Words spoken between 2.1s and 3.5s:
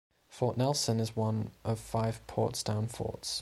Portsdown Forts.